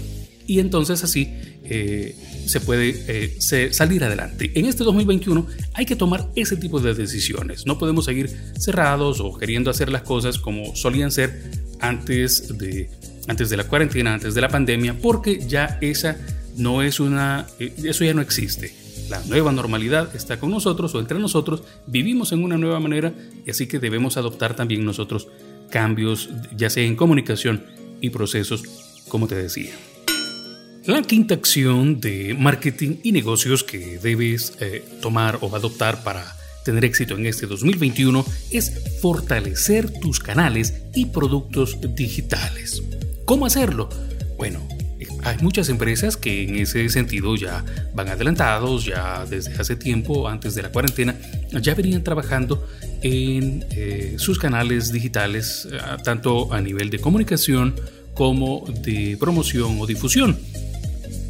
Y 0.47 0.59
entonces 0.59 1.03
así 1.03 1.29
eh, 1.63 2.15
se 2.45 2.61
puede 2.61 2.95
eh, 3.07 3.71
salir 3.71 4.03
adelante. 4.03 4.51
En 4.55 4.65
este 4.65 4.83
2021 4.83 5.45
hay 5.73 5.85
que 5.85 5.95
tomar 5.95 6.29
ese 6.35 6.55
tipo 6.55 6.79
de 6.79 6.93
decisiones. 6.93 7.65
No 7.65 7.77
podemos 7.77 8.05
seguir 8.05 8.29
cerrados 8.57 9.19
o 9.19 9.37
queriendo 9.37 9.69
hacer 9.69 9.89
las 9.91 10.01
cosas 10.01 10.39
como 10.39 10.75
solían 10.75 11.11
ser 11.11 11.51
antes 11.79 12.57
de, 12.57 12.89
antes 13.27 13.49
de 13.49 13.57
la 13.57 13.65
cuarentena, 13.65 14.13
antes 14.13 14.33
de 14.33 14.41
la 14.41 14.49
pandemia, 14.49 14.97
porque 14.99 15.45
ya 15.47 15.77
esa 15.81 16.17
no 16.55 16.81
es 16.81 16.99
una, 16.99 17.45
eso 17.59 18.03
ya 18.03 18.13
no 18.13 18.21
existe 18.21 18.87
la 19.09 19.23
nueva 19.25 19.51
normalidad 19.51 20.15
está 20.15 20.39
con 20.39 20.51
nosotros 20.51 20.93
o 20.95 20.99
entre 20.99 21.19
nosotros, 21.19 21.63
vivimos 21.85 22.31
en 22.31 22.43
una 22.43 22.57
nueva 22.57 22.79
manera 22.79 23.13
y 23.45 23.49
así 23.49 23.67
que 23.67 23.79
debemos 23.79 24.17
adoptar 24.17 24.55
también 24.55 24.85
nosotros 24.85 25.27
cambios, 25.69 26.29
ya 26.55 26.69
sea 26.69 26.83
en 26.83 26.95
comunicación 26.95 27.65
y 28.01 28.09
procesos, 28.09 28.63
como 29.07 29.27
te 29.27 29.35
decía. 29.35 29.71
La 30.87 31.01
quinta 31.01 31.33
acción 31.33 31.99
de 31.99 32.33
marketing 32.33 32.99
y 33.03 33.11
negocios 33.11 33.61
que 33.61 33.99
debes 34.01 34.53
eh, 34.61 34.85
tomar 35.01 35.37
o 35.41 35.53
adoptar 35.53 36.01
para 36.01 36.33
tener 36.63 36.85
éxito 36.85 37.15
en 37.15 37.25
este 37.25 37.45
2021 37.45 38.25
es 38.51 38.99
fortalecer 39.01 39.91
tus 39.99 40.21
canales 40.21 40.83
y 40.95 41.07
productos 41.07 41.77
digitales. 41.93 42.81
¿Cómo 43.25 43.45
hacerlo? 43.45 43.89
Bueno, 44.37 44.65
hay 45.25 45.37
muchas 45.41 45.67
empresas 45.67 46.15
que 46.15 46.43
en 46.43 46.55
ese 46.55 46.87
sentido 46.87 47.35
ya 47.35 47.65
van 47.93 48.07
adelantados, 48.07 48.85
ya 48.85 49.25
desde 49.25 49.55
hace 49.55 49.75
tiempo, 49.75 50.29
antes 50.29 50.55
de 50.55 50.61
la 50.61 50.71
cuarentena, 50.71 51.19
ya 51.51 51.75
venían 51.75 52.01
trabajando 52.01 52.65
en 53.01 53.65
eh, 53.71 54.15
sus 54.19 54.39
canales 54.39 54.93
digitales, 54.93 55.67
eh, 55.69 55.79
tanto 56.05 56.53
a 56.53 56.61
nivel 56.61 56.89
de 56.89 56.99
comunicación 56.99 57.75
como 58.13 58.63
de 58.85 59.17
promoción 59.19 59.81
o 59.81 59.85
difusión. 59.85 60.39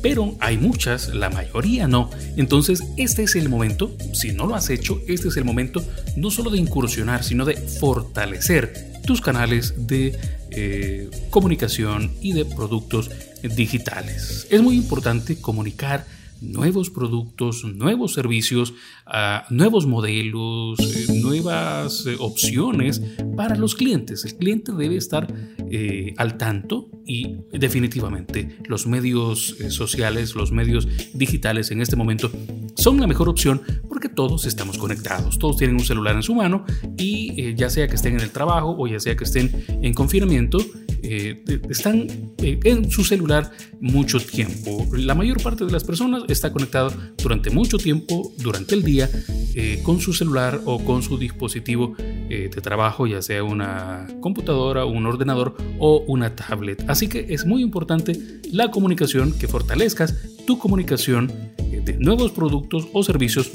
Pero 0.01 0.36
hay 0.39 0.58
muchas, 0.58 1.10
la 1.10 1.30
mayoría 1.30 1.88
no. 1.88 2.10
Entonces 2.36 2.84
este 2.98 3.24
es 3.24 3.36
el 3.36 3.50
momento, 3.50 3.96
si 4.13 4.32
no 4.32 4.46
lo 4.46 4.56
has 4.56 4.70
hecho, 4.70 5.01
este 5.08 5.30
es 5.30 5.38
el 5.38 5.44
momento 5.44 5.84
no 6.16 6.32
solo 6.32 6.50
de 6.50 6.60
incursionar, 6.60 7.24
sino 7.24 7.46
de 7.46 7.56
fortalecer 7.56 9.01
tus 9.06 9.22
canales 9.22 9.88
de 9.88 10.18
eh, 10.51 11.10
comunicación 11.30 12.12
y 12.22 12.34
de 12.34 12.46
productos 12.46 13.10
digitales. 13.56 14.48
Es 14.50 14.62
muy 14.62 14.75
importante 14.75 15.39
comunicar 15.39 16.06
nuevos 16.41 16.89
productos, 16.89 17.63
nuevos 17.63 18.13
servicios, 18.13 18.74
ah, 19.06 19.46
nuevos 19.50 19.86
modelos, 19.86 20.79
eh, 20.79 21.20
nuevas 21.22 22.06
eh, 22.06 22.15
opciones 22.20 23.01
para 23.36 23.56
los 23.56 23.75
clientes. 23.75 24.25
El 24.25 24.36
cliente 24.36 24.72
debe 24.72 24.98
estar 24.98 25.27
eh, 25.72 26.13
al 26.17 26.38
tanto 26.38 26.89
y 27.06 27.38
definitivamente 27.51 28.58
los 28.67 28.88
medios 28.88 29.56
sociales, 29.70 30.36
los 30.36 30.51
medios 30.51 30.88
digitales 31.13 31.72
en 31.72 31.82
este 31.82 31.96
momento 31.96 32.32
son 32.75 33.00
la 33.00 33.08
mejor 33.08 33.29
opción 33.29 33.62
porque 33.98 34.10
todos 34.10 34.46
estamos 34.46 34.77
conectados, 34.77 35.39
todos 35.39 35.58
tienen 35.58 35.75
un 35.75 35.84
celular 35.84 36.16
en 36.16 36.22
su 36.22 36.36
mano 36.36 36.63
y 36.98 37.56
ya 37.56 37.68
sea 37.68 37.88
que 37.88 37.96
estén 37.96 38.13
en 38.13 38.22
el 38.22 38.30
trabajo 38.30 38.75
o 38.77 38.86
ya 38.86 39.00
sea 39.00 39.16
que 39.16 39.24
estén 39.24 39.66
en 39.82 39.92
confinamiento, 39.96 40.60
están 41.01 42.08
en 42.38 42.92
su 42.92 43.04
celular 43.04 43.51
mucho 43.80 44.20
tiempo. 44.20 44.86
La 44.94 45.16
mayor 45.16 45.42
parte 45.42 45.66
de 45.66 45.72
las 45.72 45.84
personas 45.84 46.25
está 46.27 46.51
conectado 46.51 46.94
durante 47.18 47.50
mucho 47.50 47.80
tiempo, 47.80 48.32
durante 48.38 48.75
el 48.75 48.84
día, 48.84 49.10
eh, 49.56 49.82
con 49.82 50.00
su 50.00 50.13
celular 50.13 50.62
o 50.66 50.84
con 50.86 51.01
su 51.01 51.18
dispositivo 51.18 51.96
eh, 52.00 52.51
de 52.54 52.62
trabajo, 52.62 53.08
ya 53.08 53.24
sea 53.24 53.44
una 53.44 54.06
computadora, 54.22 54.86
un 54.86 55.08
ordenador 55.08 55.58
o 55.80 56.04
una 56.06 56.36
tablet. 56.36 56.84
Así 56.88 57.08
que 57.08 57.25
es 57.30 57.48
muy 57.48 57.63
importante 57.63 58.42
la 58.51 58.70
comunicación, 58.70 59.34
que 59.34 59.48
fortalezcas 59.48 60.16
tu 60.46 60.60
comunicación 60.60 61.32
eh, 61.58 61.82
de 61.84 61.98
nuevos 61.98 62.32
productos 62.32 62.88
o 62.94 63.04
servicios 63.04 63.50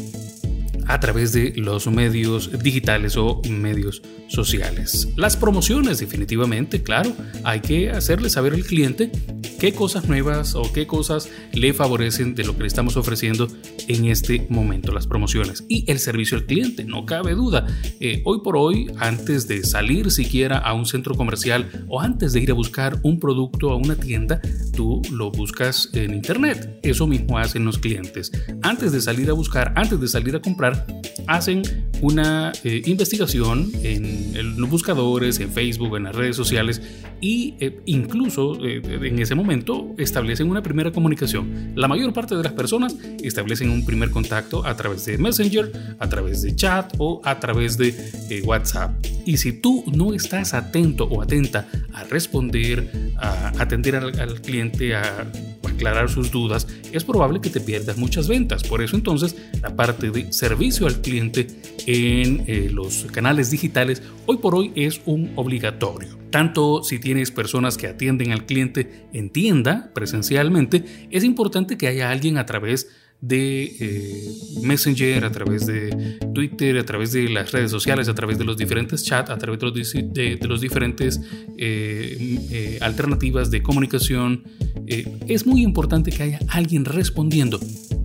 a 0.86 1.00
través 1.00 1.32
de 1.32 1.52
los 1.56 1.86
medios 1.86 2.50
digitales 2.62 3.16
o 3.16 3.40
medios 3.48 4.02
sociales. 4.28 5.08
Las 5.16 5.36
promociones, 5.36 5.98
definitivamente, 5.98 6.82
claro, 6.82 7.12
hay 7.44 7.60
que 7.60 7.90
hacerle 7.90 8.30
saber 8.30 8.54
al 8.54 8.64
cliente 8.64 9.10
qué 9.58 9.72
cosas 9.72 10.08
nuevas 10.08 10.54
o 10.54 10.72
qué 10.72 10.86
cosas 10.86 11.28
le 11.52 11.72
favorecen 11.72 12.34
de 12.34 12.44
lo 12.44 12.56
que 12.56 12.62
le 12.62 12.66
estamos 12.66 12.96
ofreciendo 12.96 13.46
en 13.86 14.06
este 14.06 14.46
momento, 14.48 14.92
las 14.92 15.06
promociones. 15.06 15.64
Y 15.68 15.88
el 15.90 15.98
servicio 15.98 16.36
al 16.36 16.46
cliente, 16.46 16.84
no 16.84 17.06
cabe 17.06 17.34
duda. 17.34 17.66
Eh, 18.00 18.22
hoy 18.24 18.40
por 18.42 18.56
hoy, 18.56 18.90
antes 18.98 19.46
de 19.46 19.62
salir 19.62 20.10
siquiera 20.10 20.58
a 20.58 20.74
un 20.74 20.86
centro 20.86 21.14
comercial 21.14 21.70
o 21.88 22.00
antes 22.00 22.32
de 22.32 22.40
ir 22.40 22.50
a 22.50 22.54
buscar 22.54 22.98
un 23.02 23.20
producto 23.20 23.70
a 23.70 23.76
una 23.76 23.94
tienda, 23.94 24.40
tú 24.72 25.02
lo 25.12 25.30
buscas 25.30 25.90
en 25.92 26.14
internet. 26.14 26.80
Eso 26.82 27.06
mismo 27.06 27.38
hacen 27.38 27.64
los 27.64 27.78
clientes. 27.78 28.32
Antes 28.62 28.92
de 28.92 29.00
salir 29.00 29.30
a 29.30 29.34
buscar, 29.34 29.72
antes 29.76 30.00
de 30.00 30.08
salir 30.08 30.34
a 30.34 30.42
comprar, 30.42 30.86
hacen 31.26 31.62
una 32.02 32.52
eh, 32.64 32.82
investigación 32.86 33.70
en, 33.82 34.60
los 34.60 34.68
buscadores, 34.68 35.38
en 35.40 35.50
Facebook, 35.50 35.96
en 35.96 36.04
las 36.04 36.14
redes 36.14 36.36
sociales 36.36 36.82
y 37.20 37.54
eh, 37.60 37.80
incluso 37.86 38.58
en 38.62 39.18
ese 39.18 39.34
momento 39.34 39.94
establecen 39.96 40.50
una 40.50 40.62
primera 40.62 40.90
comunicación. 40.90 41.72
La 41.76 41.86
mayor 41.86 42.12
parte 42.12 42.34
de 42.34 42.42
las 42.42 42.52
personas 42.52 42.96
establecen 43.22 43.70
un 43.70 43.86
primer 43.86 44.10
contacto 44.10 44.66
a 44.66 44.76
través 44.76 45.06
de 45.06 45.16
Messenger, 45.16 45.96
a 45.98 46.08
través 46.08 46.42
de 46.42 46.54
chat 46.56 46.92
o 46.98 47.20
a 47.24 47.38
través 47.38 47.78
de 47.78 47.94
eh, 48.30 48.42
WhatsApp. 48.44 48.90
Y 49.24 49.36
si 49.36 49.52
tú 49.52 49.84
no 49.94 50.12
estás 50.12 50.54
atento 50.54 51.04
o 51.04 51.22
atenta 51.22 51.68
a 51.92 52.02
responder, 52.04 53.12
a 53.16 53.52
atender 53.60 53.96
al, 53.96 54.40
cliente, 54.40 54.96
a 54.96 55.30
aclarar 55.72 56.08
sus 56.08 56.30
dudas, 56.30 56.66
es 56.92 57.04
probable 57.04 57.40
que 57.40 57.50
te 57.50 57.60
pierdas 57.60 57.96
muchas 57.96 58.28
ventas. 58.28 58.62
Por 58.62 58.82
eso 58.82 58.96
entonces 58.96 59.36
la 59.60 59.74
parte 59.76 60.10
de 60.10 60.32
servicio 60.32 60.86
al 60.86 61.00
cliente 61.00 61.46
en 61.86 62.44
eh, 62.46 62.70
los 62.72 63.06
canales 63.12 63.50
digitales 63.50 64.02
hoy 64.26 64.38
por 64.38 64.54
hoy 64.54 64.72
es 64.74 65.00
un 65.04 65.32
obligatorio. 65.36 66.18
Tanto 66.30 66.82
si 66.82 66.98
tienes 66.98 67.30
personas 67.30 67.76
que 67.76 67.88
atienden 67.88 68.32
al 68.32 68.46
cliente 68.46 69.06
en 69.12 69.30
tienda 69.30 69.90
presencialmente, 69.94 71.08
es 71.10 71.24
importante 71.24 71.76
que 71.76 71.88
haya 71.88 72.10
alguien 72.10 72.38
a 72.38 72.46
través 72.46 72.88
de 73.22 73.76
eh, 73.78 74.34
Messenger, 74.62 75.24
a 75.24 75.30
través 75.30 75.64
de 75.64 76.18
Twitter, 76.34 76.76
a 76.76 76.84
través 76.84 77.12
de 77.12 77.28
las 77.28 77.52
redes 77.52 77.70
sociales, 77.70 78.08
a 78.08 78.14
través 78.14 78.36
de 78.36 78.44
los 78.44 78.56
diferentes 78.56 79.04
chats, 79.04 79.30
a 79.30 79.38
través 79.38 79.60
de 79.60 80.48
los, 80.48 80.60
diferentes 80.60 81.20
eh, 81.56 82.38
eh, 82.50 82.78
alternativas 82.82 83.50
de 83.50 83.62
comunicación. 83.62 84.42
es 84.86 85.46
muy 85.46 85.62
importante 85.62 86.10
que 86.10 86.22
haya 86.24 86.40
alguien 86.48 86.84
respondiendo 86.84 87.60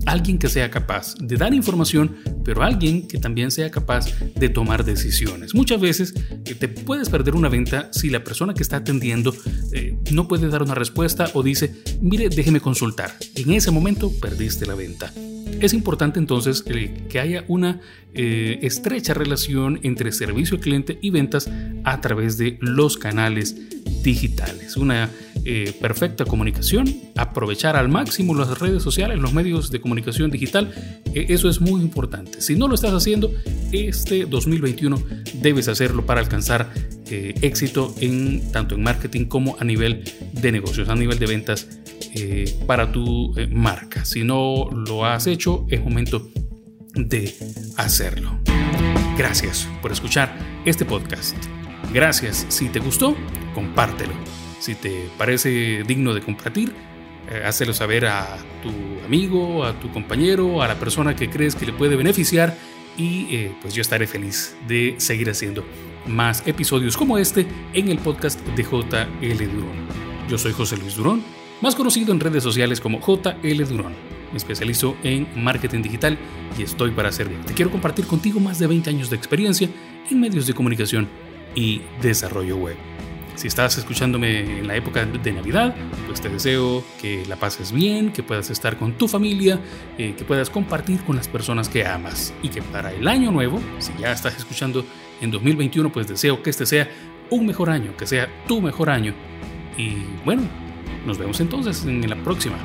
alguien 0.07 0.39
que 0.39 0.47
sea 0.47 0.71
capaz 0.71 1.15
de 1.19 1.35
dar 1.35 1.53
información, 1.53 2.15
pero 2.43 2.63
alguien 2.63 3.07
que 3.07 3.17
también 3.17 3.51
sea 3.51 3.69
capaz 3.69 4.05
de 4.35 4.49
tomar 4.49 4.85
decisiones. 4.85 5.53
Muchas 5.53 5.79
veces 5.79 6.13
eh, 6.45 6.55
te 6.55 6.67
puedes 6.69 7.09
perder 7.09 7.35
una 7.35 7.49
venta 7.49 7.89
si 7.91 8.09
la 8.09 8.23
persona 8.23 8.53
que 8.53 8.63
está 8.63 8.77
atendiendo 8.77 9.35
eh, 9.73 9.97
no 10.11 10.27
puede 10.27 10.47
dar 10.47 10.63
una 10.63 10.75
respuesta 10.75 11.29
o 11.33 11.43
dice, 11.43 11.75
mire, 12.01 12.29
déjeme 12.29 12.61
consultar. 12.61 13.13
En 13.35 13.51
ese 13.51 13.69
momento 13.69 14.11
perdiste 14.19 14.65
la 14.65 14.75
venta. 14.75 15.11
Es 15.59 15.73
importante 15.73 16.19
entonces 16.19 16.61
que 16.61 17.19
haya 17.19 17.43
una 17.47 17.81
eh, 18.13 18.59
estrecha 18.61 19.13
relación 19.13 19.79
entre 19.83 20.11
servicio 20.11 20.55
al 20.55 20.61
cliente 20.61 20.99
y 21.01 21.09
ventas 21.09 21.49
a 21.83 21.99
través 21.99 22.37
de 22.37 22.57
los 22.61 22.97
canales 22.97 23.55
digitales. 24.03 24.77
Una 24.77 25.09
eh, 25.49 25.73
perfecta 25.79 26.25
comunicación, 26.25 26.93
aprovechar 27.15 27.77
al 27.77 27.87
máximo 27.87 28.35
las 28.35 28.59
redes 28.59 28.83
sociales, 28.83 29.17
los 29.17 29.31
medios 29.31 29.71
de 29.71 29.79
comunicación 29.79 30.29
digital, 30.29 30.73
eh, 31.13 31.27
eso 31.29 31.47
es 31.47 31.61
muy 31.61 31.79
importante. 31.81 32.41
Si 32.41 32.57
no 32.57 32.67
lo 32.67 32.75
estás 32.75 32.91
haciendo, 32.91 33.31
este 33.71 34.25
2021 34.25 35.01
debes 35.35 35.69
hacerlo 35.69 36.05
para 36.05 36.19
alcanzar 36.19 36.69
éxito 37.09 37.95
en 38.01 38.51
tanto 38.51 38.75
en 38.75 38.83
marketing 38.83 39.27
como 39.27 39.55
a 39.57 39.63
nivel 39.63 40.03
de 40.33 40.51
negocios, 40.51 40.89
a 40.89 40.95
nivel 40.95 41.17
de 41.17 41.25
ventas 41.25 41.79
para 42.65 42.91
tu 42.91 43.33
marca. 43.49 44.03
Si 44.03 44.25
no 44.25 44.69
lo 44.69 45.05
has 45.05 45.27
hecho, 45.27 45.65
es 45.69 45.81
momento 45.81 46.29
de 46.93 47.33
hacerlo. 47.77 48.37
Gracias 49.17 49.69
por 49.81 49.93
escuchar 49.93 50.37
este 50.65 50.83
podcast. 50.83 51.37
Gracias. 51.93 52.45
Si 52.49 52.67
te 52.67 52.79
gustó, 52.79 53.15
compártelo. 53.55 54.46
Si 54.59 54.75
te 54.75 55.09
parece 55.17 55.83
digno 55.83 56.13
de 56.13 56.21
compartir, 56.21 56.73
eh, 57.29 57.73
saber 57.73 58.05
a 58.05 58.37
tu 58.63 58.71
amigo, 59.05 59.63
a 59.63 59.79
tu 59.79 59.91
compañero, 59.91 60.61
a 60.61 60.67
la 60.67 60.75
persona 60.75 61.15
que 61.15 61.29
crees 61.29 61.55
que 61.55 61.65
le 61.65 61.73
puede 61.73 61.95
beneficiar 61.95 62.55
y 62.97 63.27
eh, 63.35 63.55
pues 63.61 63.73
yo 63.73 63.81
estaré 63.81 64.07
feliz 64.07 64.55
de 64.67 64.95
seguir 64.97 65.29
haciendo 65.29 65.63
más 66.07 66.43
episodios 66.47 66.97
como 66.97 67.17
este 67.17 67.45
en 67.73 67.89
el 67.89 67.99
podcast 67.99 68.39
de 68.39 68.63
JL 68.63 69.51
Durón. 69.51 69.87
Yo 70.29 70.37
soy 70.37 70.53
José 70.53 70.77
Luis 70.77 70.95
Durón, 70.95 71.23
más 71.61 71.75
conocido 71.75 72.11
en 72.11 72.19
redes 72.19 72.43
sociales 72.43 72.79
como 72.79 72.99
JL 72.99 73.63
Durón 73.65 74.17
me 74.31 74.37
especializo 74.37 74.95
en 75.03 75.27
marketing 75.35 75.81
digital 75.81 76.17
y 76.57 76.63
estoy 76.63 76.91
para 76.91 77.11
servirte. 77.11 77.53
Quiero 77.53 77.71
compartir 77.71 78.05
contigo 78.05 78.39
más 78.39 78.59
de 78.59 78.67
20 78.67 78.89
años 78.89 79.09
de 79.09 79.15
experiencia 79.15 79.69
en 80.09 80.19
medios 80.19 80.47
de 80.47 80.53
comunicación 80.53 81.07
y 81.55 81.81
desarrollo 82.01 82.57
web. 82.57 82.96
Si 83.37 83.47
estás 83.47 83.77
escuchándome 83.77 84.59
en 84.59 84.67
la 84.67 84.75
época 84.75 85.05
de 85.05 85.31
Navidad, 85.31 85.75
pues 86.07 86.19
te 86.19 86.27
deseo 86.27 86.83
que 86.99 87.23
la 87.27 87.35
pases 87.35 87.71
bien, 87.71 88.11
que 88.11 88.23
puedas 88.23 88.49
estar 88.49 88.77
con 88.77 88.93
tu 88.93 89.07
familia, 89.07 89.59
eh, 89.99 90.15
que 90.17 90.25
puedas 90.25 90.49
compartir 90.49 91.03
con 91.03 91.17
las 91.17 91.27
personas 91.27 91.69
que 91.69 91.85
amas 91.85 92.33
y 92.41 92.49
que 92.49 92.63
para 92.63 92.91
el 92.91 93.07
año 93.07 93.31
nuevo, 93.31 93.61
si 93.77 93.93
ya 93.99 94.11
estás 94.11 94.35
escuchando 94.37 94.83
en 95.21 95.29
2021, 95.29 95.91
pues 95.91 96.07
deseo 96.07 96.41
que 96.41 96.49
este 96.49 96.65
sea 96.65 96.89
un 97.29 97.45
mejor 97.45 97.69
año, 97.69 97.95
que 97.95 98.07
sea 98.07 98.27
tu 98.47 98.59
mejor 98.59 98.89
año. 98.89 99.13
Y 99.77 99.97
bueno, 100.25 100.41
nos 101.05 101.19
vemos 101.19 101.39
entonces 101.39 101.85
en 101.85 102.09
la 102.09 102.15
próxima. 102.15 102.57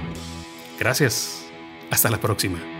Gracias. 0.78 1.44
Hasta 1.90 2.08
la 2.08 2.18
próxima. 2.18 2.71